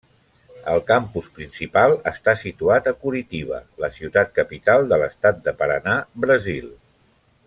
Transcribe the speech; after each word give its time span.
El 0.75 0.79
campus 0.85 1.27
principal 1.35 1.93
està 2.13 2.33
situat 2.45 2.89
a 2.91 2.95
Curitiba, 3.03 3.59
la 3.85 3.91
ciutat 3.99 4.33
capital 4.39 4.89
de 4.95 4.99
l'Estat 5.03 5.45
de 5.49 5.55
Paraná, 5.61 5.99
Brasil. 6.27 6.67